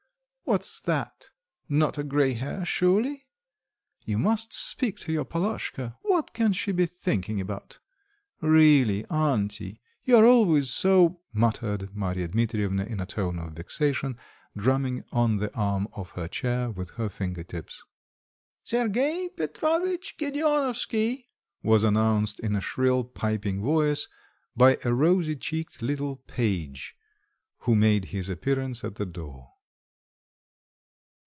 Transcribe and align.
"What's 0.43 0.81
that, 0.81 1.29
not 1.69 1.97
a 1.97 2.03
grey 2.03 2.33
hair 2.33 2.65
surely? 2.65 3.25
You 4.01 4.17
must 4.17 4.51
speak 4.51 4.99
to 4.99 5.13
your 5.13 5.23
Palashka, 5.23 5.95
what 6.01 6.33
can 6.33 6.51
she 6.51 6.73
be 6.73 6.85
thinking 6.85 7.39
about?" 7.39 7.79
"Really, 8.41 9.05
auntie, 9.05 9.79
you 10.03 10.17
are 10.17 10.25
always 10.25 10.69
so..." 10.69 11.21
muttered 11.31 11.95
Marya 11.95 12.27
Dmitrievna 12.27 12.83
in 12.83 12.99
a 12.99 13.05
tone 13.05 13.39
of 13.39 13.53
vexation, 13.53 14.17
drumming 14.57 15.05
on 15.13 15.37
the 15.37 15.55
arm 15.55 15.87
of 15.93 16.09
her 16.17 16.27
chair 16.27 16.69
with 16.69 16.89
her 16.95 17.07
finger 17.07 17.45
tips. 17.45 17.81
"Sergei 18.65 19.29
Petrovitch 19.29 20.17
Gedeonovsky!" 20.17 21.29
was 21.63 21.85
announced 21.85 22.41
in 22.41 22.57
a 22.57 22.59
shrill 22.61 23.05
piping 23.05 23.61
voice, 23.61 24.09
by 24.57 24.77
a 24.83 24.93
rosy 24.93 25.37
cheeked 25.37 25.81
little 25.81 26.17
page 26.17 26.93
who 27.59 27.73
made 27.73 28.05
his 28.11 28.27
appearance 28.27 28.83
at 28.83 28.95
the 28.95 29.05
door. 29.05 29.47